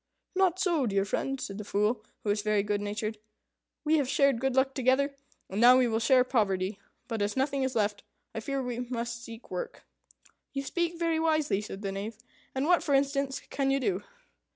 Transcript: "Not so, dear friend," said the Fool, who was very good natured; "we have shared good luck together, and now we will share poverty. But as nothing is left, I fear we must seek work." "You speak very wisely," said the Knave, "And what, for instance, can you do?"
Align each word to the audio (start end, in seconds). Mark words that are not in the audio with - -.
"Not 0.33 0.57
so, 0.57 0.87
dear 0.87 1.05
friend," 1.05 1.39
said 1.39 1.59
the 1.59 1.63
Fool, 1.63 2.03
who 2.23 2.29
was 2.31 2.41
very 2.41 2.63
good 2.63 2.81
natured; 2.81 3.19
"we 3.83 3.97
have 3.97 4.09
shared 4.09 4.39
good 4.41 4.55
luck 4.55 4.73
together, 4.73 5.13
and 5.47 5.61
now 5.61 5.77
we 5.77 5.87
will 5.87 5.99
share 5.99 6.23
poverty. 6.23 6.79
But 7.07 7.21
as 7.21 7.37
nothing 7.37 7.61
is 7.61 7.75
left, 7.75 8.01
I 8.33 8.39
fear 8.39 8.63
we 8.63 8.79
must 8.79 9.23
seek 9.23 9.51
work." 9.51 9.85
"You 10.53 10.63
speak 10.63 10.97
very 10.97 11.19
wisely," 11.19 11.61
said 11.61 11.83
the 11.83 11.91
Knave, 11.91 12.17
"And 12.55 12.65
what, 12.65 12.81
for 12.81 12.95
instance, 12.95 13.41
can 13.51 13.69
you 13.69 13.79
do?" 13.79 14.03